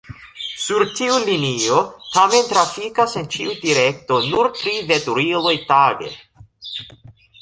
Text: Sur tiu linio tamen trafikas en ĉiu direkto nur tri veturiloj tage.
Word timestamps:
Sur 0.61 0.83
tiu 0.99 1.17
linio 1.25 1.81
tamen 2.15 2.49
trafikas 2.53 3.13
en 3.21 3.29
ĉiu 3.35 3.53
direkto 3.67 4.19
nur 4.31 4.53
tri 4.63 4.75
veturiloj 4.93 5.57
tage. 5.73 6.11